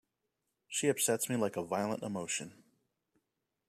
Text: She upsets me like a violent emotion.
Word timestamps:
She 0.67 0.87
upsets 0.87 1.29
me 1.29 1.35
like 1.35 1.55
a 1.55 1.63
violent 1.63 2.01
emotion. 2.01 2.63